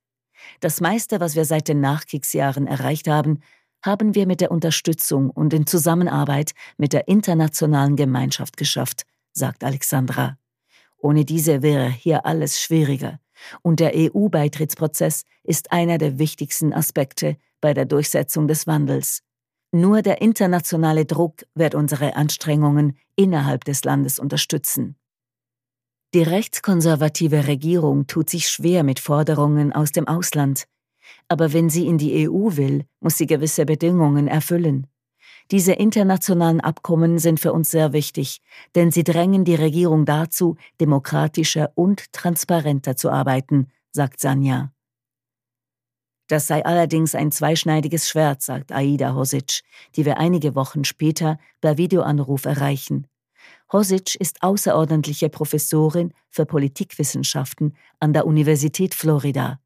Das 0.59 0.81
meiste, 0.81 1.19
was 1.19 1.35
wir 1.35 1.45
seit 1.45 1.67
den 1.67 1.81
Nachkriegsjahren 1.81 2.67
erreicht 2.67 3.07
haben, 3.07 3.39
haben 3.83 4.13
wir 4.13 4.27
mit 4.27 4.41
der 4.41 4.51
Unterstützung 4.51 5.31
und 5.31 5.53
in 5.53 5.65
Zusammenarbeit 5.65 6.51
mit 6.77 6.93
der 6.93 7.07
internationalen 7.07 7.95
Gemeinschaft 7.95 8.57
geschafft, 8.57 9.03
sagt 9.31 9.63
Alexandra. 9.63 10.37
Ohne 10.97 11.25
diese 11.25 11.61
wäre 11.61 11.89
hier 11.89 12.25
alles 12.25 12.59
schwieriger. 12.59 13.19
Und 13.61 13.79
der 13.79 13.93
EU-Beitrittsprozess 13.95 15.25
ist 15.43 15.71
einer 15.71 15.97
der 15.97 16.19
wichtigsten 16.19 16.73
Aspekte 16.73 17.37
bei 17.61 17.73
der 17.73 17.85
Durchsetzung 17.85 18.47
des 18.47 18.67
Wandels. 18.67 19.21
Nur 19.71 20.01
der 20.01 20.21
internationale 20.21 21.05
Druck 21.05 21.45
wird 21.53 21.75
unsere 21.75 22.15
Anstrengungen 22.15 22.97
innerhalb 23.15 23.65
des 23.65 23.83
Landes 23.83 24.19
unterstützen. 24.19 24.95
Die 26.13 26.23
rechtskonservative 26.23 27.47
Regierung 27.47 28.07
tut 28.07 28.29
sich 28.29 28.47
schwer 28.47 28.83
mit 28.83 28.99
Forderungen 28.99 29.73
aus 29.73 29.91
dem 29.91 30.07
Ausland. 30.07 30.65
Aber 31.27 31.51
wenn 31.51 31.69
sie 31.69 31.87
in 31.87 31.97
die 31.97 32.29
EU 32.29 32.55
will, 32.55 32.85
muss 33.01 33.17
sie 33.17 33.25
gewisse 33.25 33.65
Bedingungen 33.65 34.27
erfüllen. 34.27 34.87
Diese 35.51 35.73
internationalen 35.73 36.59
Abkommen 36.59 37.19
sind 37.19 37.39
für 37.39 37.53
uns 37.53 37.69
sehr 37.69 37.93
wichtig, 37.93 38.41
denn 38.73 38.91
sie 38.91 39.03
drängen 39.03 39.45
die 39.45 39.55
Regierung 39.55 40.05
dazu, 40.05 40.55
demokratischer 40.81 41.71
und 41.75 42.11
transparenter 42.13 42.95
zu 42.95 43.11
arbeiten, 43.11 43.67
sagt 43.91 44.19
Sanja. 44.19 44.71
Das 46.27 46.47
sei 46.47 46.65
allerdings 46.65 47.13
ein 47.13 47.31
zweischneidiges 47.31 48.09
Schwert, 48.09 48.41
sagt 48.41 48.71
Aida 48.71 49.13
Hosic, 49.13 49.61
die 49.95 50.05
wir 50.05 50.17
einige 50.17 50.55
Wochen 50.55 50.83
später 50.83 51.37
per 51.61 51.77
Videoanruf 51.77 52.45
erreichen. 52.45 53.05
Hosic 53.71 54.15
ist 54.15 54.41
außerordentliche 54.41 55.29
Professorin 55.29 56.13
für 56.29 56.47
Politikwissenschaften 56.47 57.75
an 57.99 58.13
der 58.13 58.25
Universität 58.25 58.95
Florida. 58.95 59.59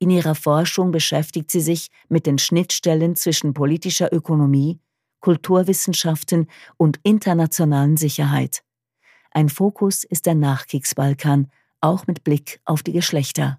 In 0.00 0.10
ihrer 0.10 0.34
Forschung 0.34 0.90
beschäftigt 0.90 1.52
sie 1.52 1.60
sich 1.60 1.88
mit 2.08 2.26
den 2.26 2.38
Schnittstellen 2.38 3.14
zwischen 3.14 3.54
politischer 3.54 4.12
Ökonomie, 4.12 4.80
Kulturwissenschaften 5.22 6.48
und 6.76 7.00
internationalen 7.02 7.96
Sicherheit. 7.96 8.62
Ein 9.30 9.48
Fokus 9.48 10.04
ist 10.04 10.26
der 10.26 10.34
Nachkriegsbalkan, 10.34 11.50
auch 11.80 12.06
mit 12.06 12.22
Blick 12.22 12.60
auf 12.66 12.82
die 12.82 12.92
Geschlechter. 12.92 13.58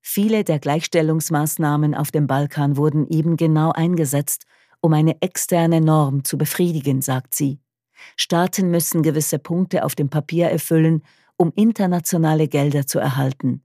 Viele 0.00 0.44
der 0.44 0.58
Gleichstellungsmaßnahmen 0.58 1.94
auf 1.94 2.10
dem 2.10 2.26
Balkan 2.26 2.78
wurden 2.78 3.06
eben 3.08 3.36
genau 3.36 3.72
eingesetzt, 3.72 4.46
um 4.80 4.94
eine 4.94 5.20
externe 5.20 5.82
Norm 5.82 6.24
zu 6.24 6.38
befriedigen, 6.38 7.02
sagt 7.02 7.34
sie. 7.34 7.60
Staaten 8.16 8.70
müssen 8.70 9.02
gewisse 9.02 9.38
Punkte 9.38 9.84
auf 9.84 9.94
dem 9.94 10.08
Papier 10.08 10.46
erfüllen, 10.46 11.02
um 11.36 11.52
internationale 11.54 12.48
Gelder 12.48 12.86
zu 12.86 12.98
erhalten. 12.98 13.62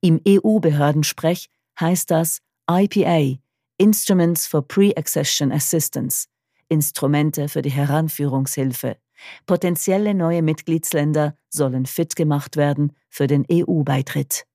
Im 0.00 0.20
EU-Behördensprech 0.26 1.48
heißt 1.78 2.10
das 2.10 2.40
IPA, 2.68 3.38
Instruments 3.80 4.48
for 4.48 4.66
Pre-Accession 4.66 5.52
Assistance, 5.52 6.26
Instrumente 6.68 7.48
für 7.48 7.62
die 7.62 7.70
Heranführungshilfe. 7.70 8.96
Potenzielle 9.46 10.14
neue 10.14 10.42
Mitgliedsländer 10.42 11.36
sollen 11.48 11.86
fit 11.86 12.16
gemacht 12.16 12.56
werden 12.56 12.92
für 13.08 13.28
den 13.28 13.46
EU-Beitritt. 13.50 14.46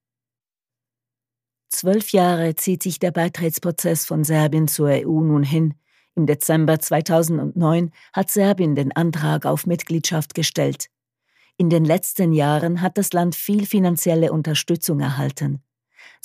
Zwölf 1.70 2.12
Jahre 2.12 2.56
zieht 2.56 2.84
sich 2.84 3.00
der 3.00 3.12
Beitrittsprozess 3.12 4.06
von 4.06 4.25
Serbien 4.25 4.68
zur 4.68 4.89
EU 4.89 5.22
nun 5.22 5.44
hin. 5.44 5.74
Im 6.15 6.25
Dezember 6.25 6.80
2009 6.80 7.92
hat 8.12 8.30
Serbien 8.30 8.75
den 8.75 8.92
Antrag 8.92 9.46
auf 9.46 9.65
Mitgliedschaft 9.65 10.34
gestellt. 10.36 10.88
In 11.56 11.70
den 11.70 11.86
letzten 11.86 12.34
Jahren 12.34 12.82
hat 12.82 12.98
das 12.98 13.13
Land 13.13 13.36
viel 13.36 13.65
finanzielle 13.65 14.34
Unterstützung 14.34 15.00
erhalten. 15.00 15.63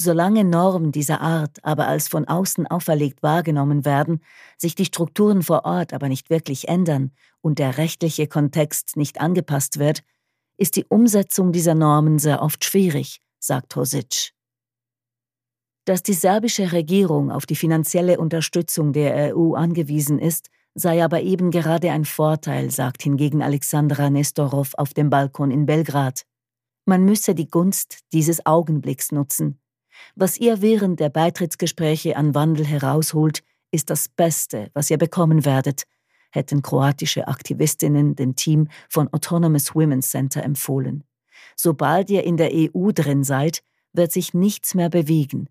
Solange 0.01 0.45
Normen 0.45 0.93
dieser 0.93 1.21
Art 1.21 1.59
aber 1.65 1.89
als 1.89 2.07
von 2.07 2.29
außen 2.29 2.69
auferlegt 2.69 3.23
wahrgenommen 3.25 3.85
werden, 3.85 4.23
sich 4.57 4.77
die 4.77 4.85
Strukturen 4.85 5.43
vor 5.43 5.65
Ort 5.65 5.93
aber 5.93 6.09
nicht 6.09 6.31
wirklich 6.31 6.69
ändern 6.69 7.11
und 7.41 7.59
der 7.59 7.79
rechtliche 7.79 8.29
Kontext 8.29 8.97
nicht 8.97 9.21
angepasst 9.21 9.81
wird, 9.81 10.05
ist 10.57 10.77
die 10.77 10.85
Umsetzung 10.85 11.51
dieser 11.51 11.75
Normen 11.75 12.21
sehr 12.21 12.43
oft 12.43 12.65
schwierig, 12.65 13.21
sagt 13.41 13.75
Hosic. 13.75 14.33
Dass 15.85 16.05
die 16.05 16.15
serbische 16.15 16.71
Regierung 16.71 17.33
auf 17.33 17.47
die 17.47 17.57
finanzielle 17.57 18.19
Unterstützung 18.19 18.93
der 18.93 19.35
EU 19.37 19.55
angewiesen 19.55 20.21
ist, 20.21 20.49
sei 20.75 21.03
aber 21.03 21.23
eben 21.23 21.51
gerade 21.51 21.91
ein 21.91 22.05
Vorteil, 22.05 22.71
sagt 22.71 23.03
hingegen 23.03 23.43
Alexandra 23.43 24.11
Nestorov 24.11 24.75
auf 24.75 24.95
dem 24.95 25.11
Balkon 25.11 25.51
in 25.51 25.67
Belgrad. 25.67 26.23
Man 26.85 27.05
müsse 27.05 27.35
die 27.35 27.49
Gunst 27.49 28.01
dieses 28.13 28.47
Augenblicks 28.47 29.11
nutzen. 29.11 29.59
Was 30.15 30.39
ihr 30.39 30.63
während 30.63 31.01
der 31.01 31.11
Beitrittsgespräche 31.11 32.17
an 32.17 32.35
Wandel 32.35 32.67
herausholt, 32.67 33.43
ist 33.71 33.91
das 33.91 34.09
Beste, 34.09 34.71
was 34.75 34.91
ihr 34.91 34.99
bekommen 34.99 35.45
werdet, 35.45 35.85
hätten 36.31 36.63
kroatische 36.63 37.29
Aktivistinnen 37.29 38.15
dem 38.17 38.37
Team 38.37 38.69
von 38.89 39.13
Autonomous 39.13 39.75
Women's 39.75 40.11
Center 40.11 40.43
empfohlen. 40.43 41.05
Sobald 41.57 42.11
ihr 42.11 42.25
in 42.25 42.37
der 42.37 42.51
EU 42.53 42.93
drin 42.93 43.25
seid, 43.25 43.63
wird 43.93 44.13
sich 44.13 44.35
nichts 44.35 44.75
mehr 44.75 44.91
bewegen. 44.91 45.49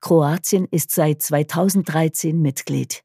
Kroatien 0.00 0.66
ist 0.70 0.90
seit 0.90 1.22
2013 1.22 2.40
Mitglied. 2.40 3.02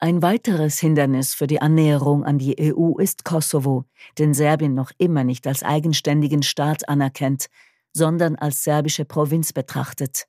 Ein 0.00 0.22
weiteres 0.22 0.78
Hindernis 0.78 1.34
für 1.34 1.48
die 1.48 1.60
Annäherung 1.60 2.24
an 2.24 2.38
die 2.38 2.56
EU 2.72 2.98
ist 2.98 3.24
Kosovo, 3.24 3.84
den 4.16 4.32
Serbien 4.32 4.74
noch 4.74 4.92
immer 4.98 5.24
nicht 5.24 5.46
als 5.46 5.64
eigenständigen 5.64 6.44
Staat 6.44 6.88
anerkennt, 6.88 7.48
sondern 7.92 8.36
als 8.36 8.64
serbische 8.64 9.04
Provinz 9.04 9.52
betrachtet. 9.52 10.26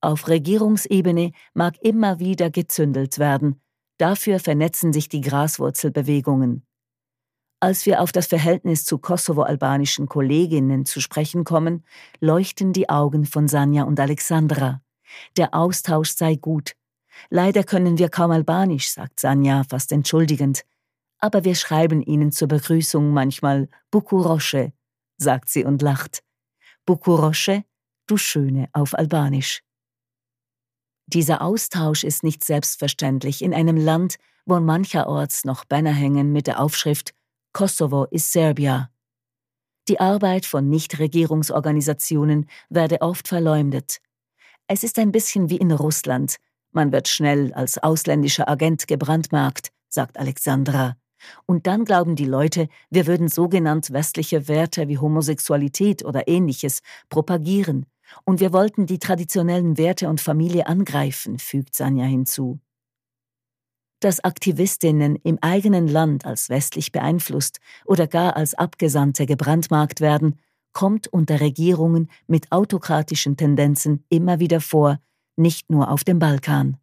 Auf 0.00 0.28
Regierungsebene 0.28 1.32
mag 1.54 1.76
immer 1.82 2.20
wieder 2.20 2.50
gezündelt 2.50 3.18
werden, 3.18 3.60
dafür 3.98 4.38
vernetzen 4.38 4.92
sich 4.92 5.08
die 5.08 5.20
Graswurzelbewegungen. 5.20 6.64
Als 7.60 7.86
wir 7.86 8.00
auf 8.00 8.12
das 8.12 8.28
Verhältnis 8.28 8.84
zu 8.84 8.98
kosovo-albanischen 8.98 10.06
Kolleginnen 10.06 10.86
zu 10.86 11.00
sprechen 11.00 11.42
kommen, 11.42 11.84
leuchten 12.20 12.72
die 12.72 12.88
Augen 12.88 13.26
von 13.26 13.48
Sanja 13.48 13.82
und 13.82 13.98
Alexandra. 13.98 14.80
Der 15.36 15.54
Austausch 15.54 16.10
sei 16.14 16.36
gut. 16.36 16.74
Leider 17.30 17.64
können 17.64 17.98
wir 17.98 18.10
kaum 18.10 18.30
Albanisch, 18.30 18.90
sagt 18.92 19.18
Sanja 19.18 19.64
fast 19.68 19.90
entschuldigend. 19.90 20.62
Aber 21.18 21.42
wir 21.42 21.56
schreiben 21.56 22.00
ihnen 22.00 22.30
zur 22.30 22.46
Begrüßung 22.46 23.12
manchmal 23.12 23.68
Bukurosche, 23.90 24.72
sagt 25.16 25.48
sie 25.48 25.64
und 25.64 25.82
lacht. 25.82 26.22
Bukurosche, 26.88 27.64
du 28.06 28.16
Schöne 28.16 28.70
auf 28.72 28.94
Albanisch. 28.94 29.60
Dieser 31.06 31.42
Austausch 31.42 32.02
ist 32.02 32.22
nicht 32.22 32.42
selbstverständlich 32.42 33.42
in 33.42 33.52
einem 33.52 33.76
Land, 33.76 34.16
wo 34.46 34.58
mancherorts 34.58 35.44
noch 35.44 35.66
Banner 35.66 35.92
hängen 35.92 36.32
mit 36.32 36.46
der 36.46 36.60
Aufschrift 36.60 37.12
Kosovo 37.52 38.06
ist 38.06 38.32
Serbia. 38.32 38.90
Die 39.88 40.00
Arbeit 40.00 40.46
von 40.46 40.70
Nichtregierungsorganisationen 40.70 42.48
werde 42.70 43.02
oft 43.02 43.28
verleumdet. 43.28 43.98
Es 44.66 44.82
ist 44.82 44.98
ein 44.98 45.12
bisschen 45.12 45.50
wie 45.50 45.58
in 45.58 45.72
Russland. 45.72 46.36
Man 46.72 46.90
wird 46.90 47.08
schnell 47.08 47.52
als 47.52 47.76
ausländischer 47.76 48.48
Agent 48.48 48.88
gebrandmarkt, 48.88 49.72
sagt 49.90 50.16
Alexandra. 50.16 50.96
Und 51.46 51.66
dann 51.66 51.84
glauben 51.84 52.16
die 52.16 52.24
Leute, 52.24 52.68
wir 52.90 53.06
würden 53.06 53.28
sogenannt 53.28 53.92
westliche 53.92 54.48
Werte 54.48 54.88
wie 54.88 54.98
Homosexualität 54.98 56.04
oder 56.04 56.28
ähnliches 56.28 56.80
propagieren. 57.08 57.86
Und 58.24 58.40
wir 58.40 58.52
wollten 58.52 58.86
die 58.86 58.98
traditionellen 58.98 59.76
Werte 59.76 60.08
und 60.08 60.20
Familie 60.20 60.66
angreifen, 60.66 61.38
fügt 61.38 61.74
Sanja 61.74 62.04
hinzu. 62.04 62.58
Dass 64.00 64.20
Aktivistinnen 64.20 65.16
im 65.16 65.38
eigenen 65.40 65.88
Land 65.88 66.24
als 66.24 66.48
westlich 66.48 66.92
beeinflusst 66.92 67.58
oder 67.84 68.06
gar 68.06 68.36
als 68.36 68.54
Abgesandte 68.54 69.26
gebrandmarkt 69.26 70.00
werden, 70.00 70.38
kommt 70.72 71.08
unter 71.08 71.40
Regierungen 71.40 72.08
mit 72.28 72.52
autokratischen 72.52 73.36
Tendenzen 73.36 74.04
immer 74.08 74.38
wieder 74.38 74.60
vor, 74.60 75.00
nicht 75.36 75.70
nur 75.70 75.90
auf 75.90 76.04
dem 76.04 76.18
Balkan. 76.18 76.76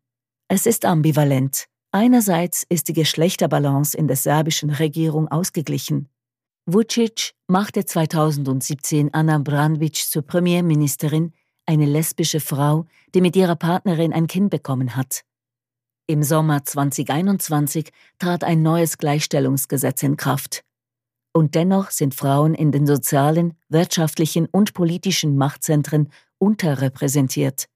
Es 0.47 0.65
ist 0.65 0.85
ambivalent. 0.85 1.67
Einerseits 1.95 2.65
ist 2.67 2.89
die 2.89 2.93
Geschlechterbalance 2.93 3.97
in 3.97 4.09
der 4.09 4.17
serbischen 4.17 4.69
Regierung 4.69 5.29
ausgeglichen. 5.29 6.09
Vucic 6.65 7.31
machte 7.47 7.85
2017 7.85 9.13
Anna 9.13 9.37
Branovic 9.37 9.95
zur 9.95 10.23
Premierministerin, 10.23 11.31
eine 11.65 11.85
lesbische 11.85 12.41
Frau, 12.41 12.85
die 13.13 13.21
mit 13.21 13.37
ihrer 13.37 13.55
Partnerin 13.55 14.11
ein 14.11 14.27
Kind 14.27 14.49
bekommen 14.49 14.97
hat. 14.97 15.21
Im 16.05 16.21
Sommer 16.21 16.65
2021 16.65 17.91
trat 18.19 18.43
ein 18.43 18.61
neues 18.61 18.97
Gleichstellungsgesetz 18.97 20.03
in 20.03 20.17
Kraft. 20.17 20.65
Und 21.31 21.55
dennoch 21.55 21.91
sind 21.91 22.13
Frauen 22.13 22.55
in 22.55 22.73
den 22.73 22.85
sozialen, 22.85 23.53
wirtschaftlichen 23.69 24.47
und 24.47 24.73
politischen 24.73 25.37
Machtzentren 25.37 26.11
unterrepräsentiert. 26.39 27.67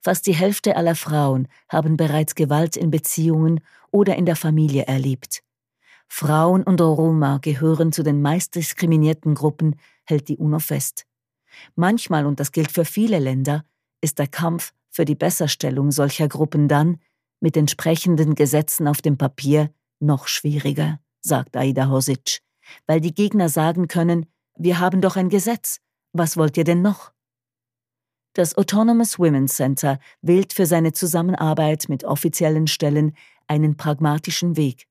Fast 0.00 0.26
die 0.26 0.34
Hälfte 0.34 0.76
aller 0.76 0.94
Frauen 0.94 1.48
haben 1.68 1.96
bereits 1.96 2.34
Gewalt 2.34 2.76
in 2.76 2.90
Beziehungen 2.90 3.60
oder 3.90 4.16
in 4.16 4.26
der 4.26 4.36
Familie 4.36 4.84
erlebt. 4.84 5.42
Frauen 6.08 6.62
und 6.62 6.80
Roma 6.80 7.38
gehören 7.38 7.92
zu 7.92 8.02
den 8.02 8.22
meist 8.22 8.54
diskriminierten 8.54 9.34
Gruppen, 9.34 9.76
hält 10.04 10.28
die 10.28 10.38
UNO 10.38 10.58
fest. 10.58 11.04
Manchmal, 11.74 12.24
und 12.26 12.40
das 12.40 12.52
gilt 12.52 12.70
für 12.70 12.84
viele 12.84 13.18
Länder, 13.18 13.64
ist 14.00 14.18
der 14.18 14.28
Kampf 14.28 14.72
für 14.90 15.04
die 15.04 15.16
Besserstellung 15.16 15.90
solcher 15.90 16.28
Gruppen 16.28 16.68
dann, 16.68 17.00
mit 17.40 17.56
entsprechenden 17.56 18.34
Gesetzen 18.34 18.88
auf 18.88 19.02
dem 19.02 19.18
Papier, 19.18 19.70
noch 20.00 20.28
schwieriger, 20.28 21.00
sagt 21.20 21.56
Aida 21.56 21.90
Hosic 21.90 22.40
weil 22.86 23.00
die 23.00 23.14
Gegner 23.14 23.48
sagen 23.48 23.88
können, 23.88 24.26
wir 24.56 24.80
haben 24.80 25.00
doch 25.00 25.16
ein 25.16 25.28
Gesetz, 25.28 25.80
was 26.12 26.36
wollt 26.36 26.56
ihr 26.56 26.64
denn 26.64 26.82
noch? 26.82 27.12
Das 28.38 28.56
Autonomous 28.56 29.18
Women's 29.18 29.56
Center 29.56 29.98
wählt 30.22 30.52
für 30.52 30.64
seine 30.64 30.92
Zusammenarbeit 30.92 31.86
mit 31.88 32.04
offiziellen 32.04 32.68
Stellen 32.68 33.16
einen 33.48 33.76
pragmatischen 33.76 34.56
Weg. 34.56 34.86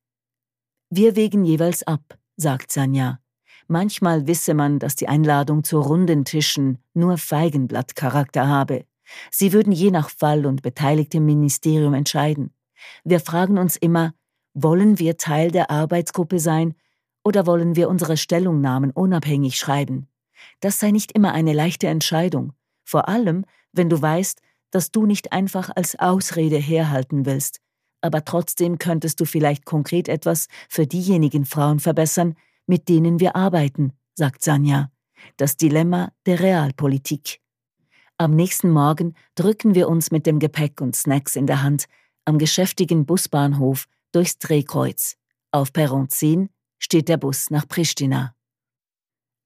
Wir 0.89 1.15
wägen 1.15 1.45
jeweils 1.45 1.81
ab, 1.83 2.19
sagt 2.35 2.73
Sanja. 2.73 3.21
Manchmal 3.69 4.27
wisse 4.27 4.53
man, 4.53 4.79
dass 4.79 4.97
die 4.97 5.07
Einladung 5.07 5.63
zu 5.63 5.79
runden 5.79 6.25
Tischen 6.25 6.79
nur 6.93 7.17
Feigenblattcharakter 7.17 8.49
habe. 8.49 8.83
Sie 9.31 9.53
würden 9.53 9.71
je 9.71 9.91
nach 9.91 10.09
Fall 10.09 10.45
und 10.45 10.61
beteiligtem 10.61 11.25
Ministerium 11.25 11.93
entscheiden. 11.93 12.51
Wir 13.05 13.21
fragen 13.21 13.57
uns 13.57 13.77
immer, 13.77 14.13
wollen 14.55 14.99
wir 14.99 15.15
Teil 15.15 15.51
der 15.51 15.71
Arbeitsgruppe 15.71 16.39
sein 16.39 16.73
oder 17.23 17.45
wollen 17.45 17.77
wir 17.77 17.87
unsere 17.87 18.17
Stellungnahmen 18.17 18.91
unabhängig 18.91 19.55
schreiben? 19.55 20.09
Das 20.59 20.81
sei 20.81 20.91
nicht 20.91 21.13
immer 21.13 21.31
eine 21.31 21.53
leichte 21.53 21.87
Entscheidung, 21.87 22.51
vor 22.87 23.09
allem, 23.09 23.45
wenn 23.73 23.89
du 23.89 24.01
weißt, 24.01 24.41
dass 24.71 24.91
du 24.91 25.05
nicht 25.05 25.33
einfach 25.33 25.69
als 25.75 25.99
Ausrede 25.99 26.57
herhalten 26.57 27.25
willst, 27.25 27.59
aber 28.01 28.23
trotzdem 28.23 28.77
könntest 28.77 29.19
du 29.19 29.25
vielleicht 29.25 29.65
konkret 29.65 30.07
etwas 30.07 30.47
für 30.69 30.87
diejenigen 30.87 31.45
Frauen 31.45 31.79
verbessern, 31.79 32.35
mit 32.65 32.87
denen 32.87 33.19
wir 33.19 33.35
arbeiten, 33.35 33.91
sagt 34.15 34.43
Sanja. 34.43 34.89
Das 35.35 35.57
Dilemma 35.57 36.11
der 36.25 36.39
Realpolitik. 36.39 37.41
Am 38.17 38.35
nächsten 38.35 38.69
Morgen 38.69 39.15
drücken 39.35 39.75
wir 39.75 39.89
uns 39.89 40.11
mit 40.11 40.25
dem 40.25 40.39
Gepäck 40.39 40.79
und 40.79 40.95
Snacks 40.95 41.35
in 41.35 41.47
der 41.47 41.63
Hand 41.63 41.85
am 42.23 42.37
geschäftigen 42.37 43.05
Busbahnhof 43.05 43.87
durchs 44.11 44.37
Drehkreuz. 44.37 45.17
Auf 45.51 45.73
Perron 45.73 46.09
10 46.09 46.49
steht 46.79 47.09
der 47.09 47.17
Bus 47.17 47.49
nach 47.49 47.67
Pristina. 47.67 48.35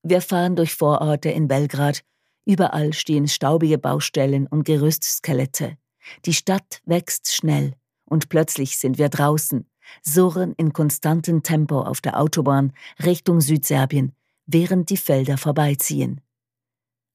Wir 0.04 0.22
fahren 0.22 0.56
durch 0.56 0.76
Vororte 0.76 1.30
in 1.30 1.48
Belgrad. 1.48 2.04
Überall 2.46 2.94
stehen 2.94 3.28
staubige 3.28 3.78
Baustellen 3.78 4.48
und 4.48 4.64
Gerüstskelette. 4.64 5.78
Die 6.26 6.34
Stadt 6.34 6.82
wächst 6.86 7.34
schnell 7.34 7.76
und 8.06 8.30
plötzlich 8.30 8.78
sind 8.78 8.98
wir 8.98 9.10
draußen, 9.10 9.70
surren 10.04 10.54
in 10.58 10.74
konstantem 10.74 11.44
Tempo 11.44 11.82
auf 11.82 12.02
der 12.02 12.20
Autobahn 12.20 12.74
Richtung 13.04 13.42
Südserbien, 13.42 14.14
während 14.46 14.90
die 14.90 14.98
Felder 14.98 15.38
vorbeiziehen. 15.38 16.22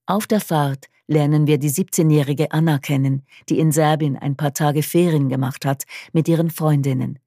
Auf 0.06 0.26
der 0.26 0.40
Fahrt 0.40 0.86
lernen 1.08 1.46
wir 1.46 1.58
die 1.58 1.70
17-jährige 1.70 2.52
Anna 2.52 2.78
kennen, 2.78 3.26
die 3.48 3.58
in 3.58 3.72
Serbien 3.72 4.16
ein 4.16 4.36
paar 4.36 4.54
Tage 4.54 4.82
Ferien 4.82 5.28
gemacht 5.28 5.64
hat 5.64 5.84
mit 6.12 6.28
ihren 6.28 6.50
Freundinnen. 6.50 7.18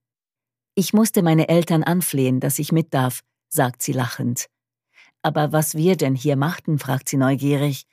Ich 0.75 0.93
musste 0.93 1.21
meine 1.21 1.49
Eltern 1.49 1.83
anflehen, 1.83 2.39
dass 2.39 2.59
ich 2.59 2.71
mit 2.71 2.93
darf, 2.93 3.21
sagt 3.49 3.81
sie 3.81 3.91
lachend. 3.91 4.47
Aber 5.21 5.51
was 5.51 5.75
wir 5.75 5.97
denn 5.97 6.15
hier 6.15 6.35
machten, 6.35 6.79
fragt 6.79 7.09
sie 7.09 7.17
neugierig. 7.17 7.85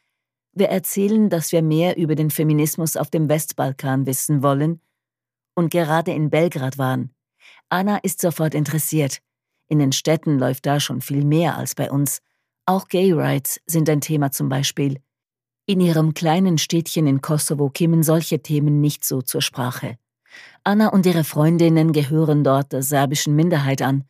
Wir 0.52 0.68
erzählen, 0.68 1.28
dass 1.28 1.52
wir 1.52 1.62
mehr 1.62 1.96
über 1.96 2.14
den 2.14 2.30
Feminismus 2.30 2.96
auf 2.96 3.10
dem 3.10 3.28
Westbalkan 3.28 4.06
wissen 4.06 4.42
wollen 4.42 4.80
und 5.54 5.70
gerade 5.70 6.12
in 6.12 6.30
Belgrad 6.30 6.78
waren. 6.78 7.10
Anna 7.68 7.98
ist 7.98 8.20
sofort 8.20 8.54
interessiert. 8.54 9.18
In 9.68 9.80
den 9.80 9.92
Städten 9.92 10.38
läuft 10.38 10.66
da 10.66 10.78
schon 10.78 11.00
viel 11.00 11.24
mehr 11.24 11.56
als 11.56 11.74
bei 11.74 11.90
uns. 11.90 12.20
Auch 12.64 12.88
Gay 12.88 13.12
Rights 13.12 13.60
sind 13.66 13.88
ein 13.90 14.00
Thema 14.00 14.30
zum 14.30 14.48
Beispiel. 14.48 15.00
In 15.66 15.80
ihrem 15.80 16.14
kleinen 16.14 16.58
Städtchen 16.58 17.08
in 17.08 17.20
Kosovo 17.20 17.70
kämen 17.70 18.04
solche 18.04 18.40
Themen 18.40 18.80
nicht 18.80 19.04
so 19.04 19.20
zur 19.22 19.42
Sprache. 19.42 19.98
Anna 20.62 20.88
und 20.88 21.06
ihre 21.06 21.24
Freundinnen 21.24 21.92
gehören 21.92 22.44
dort 22.44 22.72
der 22.72 22.82
serbischen 22.82 23.34
Minderheit 23.34 23.82
an. 23.82 24.04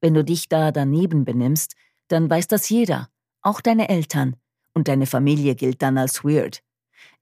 Wenn 0.00 0.14
du 0.14 0.22
dich 0.22 0.48
da 0.48 0.70
daneben 0.70 1.24
benimmst, 1.24 1.74
dann 2.12 2.28
weiß 2.28 2.46
das 2.48 2.68
jeder, 2.68 3.08
auch 3.40 3.60
deine 3.60 3.88
Eltern, 3.88 4.36
und 4.74 4.88
deine 4.88 5.06
Familie 5.06 5.54
gilt 5.54 5.82
dann 5.82 5.98
als 5.98 6.24
weird. 6.24 6.62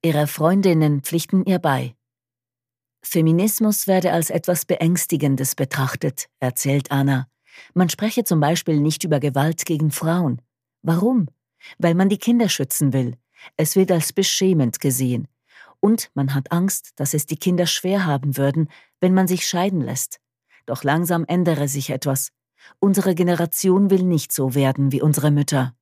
Ihre 0.03 0.27
Freundinnen 0.27 1.03
pflichten 1.03 1.45
ihr 1.45 1.59
bei. 1.59 1.95
Feminismus 3.03 3.87
werde 3.87 4.13
als 4.13 4.31
etwas 4.31 4.67
Beängstigendes 4.67 5.55
betrachtet, 5.55 6.27
erzählt 6.39 6.91
Anna. 6.91 7.29
Man 7.73 7.89
spreche 7.89 8.25
zum 8.25 8.41
Beispiel 8.41 8.81
nicht 8.81 9.05
über 9.05 9.21
Gewalt 9.21 9.65
gegen 9.65 9.91
Frauen. 9.91 10.43
Warum? 10.83 11.29
Weil 11.79 11.95
man 11.95 12.09
die 12.09 12.19
Kinder 12.19 12.49
schützen 12.49 12.93
will. 12.93 13.17
Es 13.57 13.77
wird 13.77 13.91
als 13.91 14.13
beschämend 14.13 14.81
gesehen. 14.81 15.29
Und 15.81 16.11
man 16.15 16.35
hat 16.35 16.53
Angst, 16.53 16.93
dass 16.97 17.15
es 17.15 17.27
die 17.27 17.39
Kinder 17.39 17.67
schwer 17.67 18.05
haben 18.05 18.37
würden, 18.37 18.69
wenn 19.01 19.15
man 19.15 19.27
sich 19.27 19.47
scheiden 19.47 19.81
lässt. 19.81 20.21
Doch 20.67 20.85
langsam 20.85 21.25
ändere 21.27 21.69
sich 21.69 21.91
etwas. 21.91 22.33
Unsere 22.79 23.15
Generation 23.15 23.91
will 23.91 24.03
nicht 24.03 24.33
so 24.33 24.55
werden 24.55 24.93
wie 24.93 25.03
unsere 25.03 25.31
Mütter. 25.31 25.75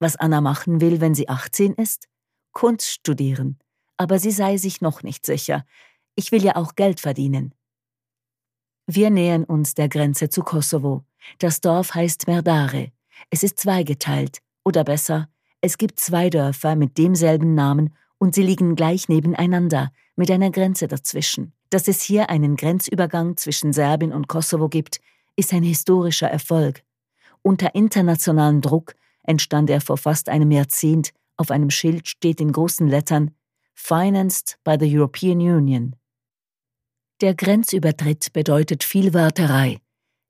Was 0.00 0.16
Anna 0.16 0.40
machen 0.40 0.80
will, 0.80 1.00
wenn 1.00 1.14
sie 1.14 1.28
18 1.28 1.74
ist? 1.74 2.08
Kunst 2.52 2.88
studieren. 2.88 3.58
Aber 3.96 4.18
sie 4.18 4.30
sei 4.30 4.56
sich 4.56 4.80
noch 4.80 5.02
nicht 5.02 5.26
sicher. 5.26 5.64
Ich 6.14 6.32
will 6.32 6.44
ja 6.44 6.56
auch 6.56 6.74
Geld 6.76 7.00
verdienen. 7.00 7.54
Wir 8.86 9.10
nähern 9.10 9.44
uns 9.44 9.74
der 9.74 9.88
Grenze 9.88 10.30
zu 10.30 10.42
Kosovo. 10.42 11.04
Das 11.38 11.60
Dorf 11.60 11.94
heißt 11.94 12.26
Merdare. 12.26 12.92
Es 13.30 13.42
ist 13.42 13.58
zweigeteilt. 13.58 14.38
Oder 14.64 14.84
besser, 14.84 15.28
es 15.60 15.76
gibt 15.76 15.98
zwei 15.98 16.30
Dörfer 16.30 16.76
mit 16.76 16.98
demselben 16.98 17.54
Namen 17.54 17.94
und 18.18 18.34
sie 18.34 18.42
liegen 18.42 18.76
gleich 18.76 19.08
nebeneinander, 19.08 19.92
mit 20.16 20.30
einer 20.30 20.50
Grenze 20.50 20.88
dazwischen. 20.88 21.52
Dass 21.70 21.88
es 21.88 22.00
hier 22.00 22.30
einen 22.30 22.56
Grenzübergang 22.56 23.36
zwischen 23.36 23.72
Serbien 23.72 24.12
und 24.12 24.28
Kosovo 24.28 24.68
gibt, 24.68 25.00
ist 25.38 25.52
ein 25.52 25.62
historischer 25.62 26.28
Erfolg. 26.28 26.82
Unter 27.42 27.74
internationalem 27.74 28.60
Druck 28.60 28.96
entstand 29.22 29.70
er 29.70 29.80
vor 29.80 29.96
fast 29.96 30.28
einem 30.28 30.50
Jahrzehnt. 30.50 31.12
Auf 31.36 31.52
einem 31.52 31.70
Schild 31.70 32.08
steht 32.08 32.40
in 32.40 32.50
großen 32.50 32.88
Lettern 32.88 33.30
Financed 33.72 34.58
by 34.64 34.76
the 34.78 34.98
European 34.98 35.38
Union. 35.38 35.94
Der 37.20 37.34
Grenzübertritt 37.34 38.32
bedeutet 38.32 38.82
viel 38.82 39.14
Warterei. 39.14 39.80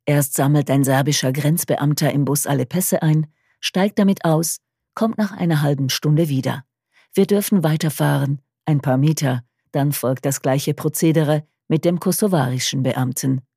Erst 0.05 0.35
sammelt 0.35 0.71
ein 0.71 0.85
serbischer 0.85 1.33
Grenzbeamter 1.33 2.13
im 2.13 2.27
Bus 2.27 2.47
alle 2.47 2.67
Pässe 2.67 3.03
ein, 3.03 3.27
steigt 3.61 3.99
damit 3.99 4.27
aus, 4.27 4.59
kommt 4.95 5.17
nach 5.17 5.33
einer 5.33 5.63
halben 5.63 5.89
Stunde 5.89 6.29
wieder. 6.29 6.65
Wir 7.15 7.27
dürfen 7.27 7.63
weiterfahren, 7.63 8.43
ein 8.67 8.81
paar 8.81 8.99
Meter, 8.99 9.43
dann 9.73 9.93
folgt 9.93 10.27
das 10.27 10.43
gleiche 10.43 10.75
Prozedere 10.75 11.47
mit 11.67 11.87
dem 11.87 11.99
kosovarischen 11.99 12.83
Beamten. 12.83 13.48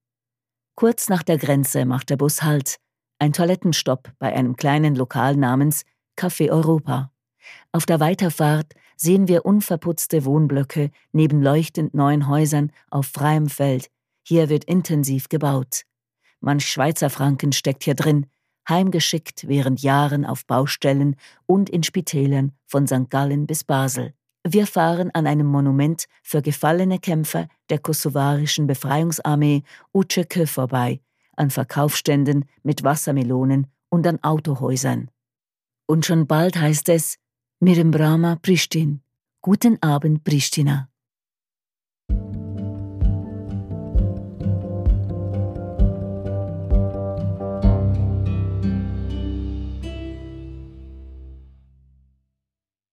Kurz 0.81 1.09
nach 1.09 1.21
der 1.21 1.37
Grenze 1.37 1.85
macht 1.85 2.09
der 2.09 2.17
Bus 2.17 2.41
Halt, 2.41 2.77
ein 3.19 3.33
Toilettenstopp 3.33 4.13
bei 4.17 4.33
einem 4.33 4.55
kleinen 4.55 4.95
Lokal 4.95 5.35
namens 5.35 5.83
Café 6.17 6.49
Europa. 6.49 7.11
Auf 7.71 7.85
der 7.85 7.99
Weiterfahrt 7.99 8.73
sehen 8.97 9.27
wir 9.27 9.45
unverputzte 9.45 10.25
Wohnblöcke 10.25 10.89
neben 11.11 11.43
leuchtend 11.43 11.93
neuen 11.93 12.27
Häusern 12.27 12.71
auf 12.89 13.05
freiem 13.05 13.47
Feld. 13.47 13.91
Hier 14.23 14.49
wird 14.49 14.63
intensiv 14.63 15.29
gebaut. 15.29 15.83
Manch 16.39 16.65
Schweizer 16.65 17.11
Franken 17.11 17.51
steckt 17.51 17.83
hier 17.83 17.93
drin, 17.93 18.25
heimgeschickt 18.67 19.47
während 19.47 19.83
Jahren 19.83 20.25
auf 20.25 20.47
Baustellen 20.47 21.15
und 21.45 21.69
in 21.69 21.83
Spitälern 21.83 22.53
von 22.65 22.87
St. 22.87 23.11
Gallen 23.11 23.45
bis 23.45 23.63
Basel. 23.63 24.15
Wir 24.43 24.65
fahren 24.65 25.11
an 25.13 25.27
einem 25.27 25.45
Monument 25.45 26.05
für 26.23 26.41
gefallene 26.41 26.97
Kämpfer 26.97 27.47
der 27.71 27.79
kosovarischen 27.79 28.67
Befreiungsarmee 28.67 29.63
Učeke 29.93 30.45
vorbei, 30.45 31.01
an 31.35 31.49
Verkaufsständen 31.49 32.45
mit 32.61 32.83
Wassermelonen 32.83 33.67
und 33.89 34.05
an 34.05 34.23
Autohäusern. 34.23 35.09
Und 35.87 36.05
schon 36.05 36.27
bald 36.27 36.57
heißt 36.57 36.89
es 36.89 37.17
Mirembrama 37.59 38.37
Pristin. 38.41 39.01
Guten 39.41 39.81
Abend, 39.81 40.23
Pristina. 40.23 40.89